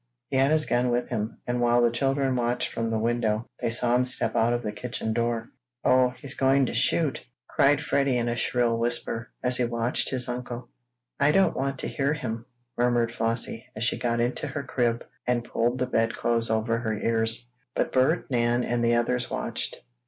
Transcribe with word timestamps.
He 0.31 0.37
had 0.37 0.49
his 0.49 0.65
gun 0.65 0.89
with 0.89 1.09
him, 1.09 1.37
and 1.45 1.61
while 1.61 1.83
the 1.83 1.91
children 1.91 2.35
watched 2.35 2.73
from 2.73 2.89
the 2.89 2.97
window, 2.97 3.45
they 3.61 3.69
saw 3.69 3.93
him 3.95 4.07
step 4.07 4.35
out 4.35 4.51
of 4.51 4.63
the 4.63 4.71
kitchen 4.71 5.13
door. 5.13 5.49
"Oh, 5.83 6.09
he's 6.17 6.33
going 6.33 6.65
to 6.65 6.73
shoot!" 6.73 7.23
cried 7.47 7.79
Freddie 7.81 8.17
in 8.17 8.27
a 8.27 8.35
shrill 8.35 8.79
whisper, 8.79 9.29
as 9.43 9.57
he 9.57 9.63
watched 9.65 10.09
his 10.09 10.27
uncle. 10.27 10.69
"I 11.19 11.29
don't 11.31 11.55
want 11.55 11.77
to 11.81 11.87
hear 11.87 12.13
him!" 12.15 12.47
murmured 12.75 13.11
Flossie, 13.11 13.67
as 13.75 13.83
she 13.83 13.99
got 13.99 14.19
into 14.19 14.47
her 14.47 14.63
crib, 14.63 15.05
and 15.27 15.43
pulled 15.43 15.77
the 15.77 15.85
bed 15.85 16.15
clothes 16.15 16.49
over 16.49 16.79
her 16.79 16.97
ears. 16.99 17.51
But 17.75 17.93
Bert, 17.93 18.25
Nan 18.31 18.63
and 18.63 18.83
the 18.83 18.95
others 18.95 19.29
watched. 19.29 19.83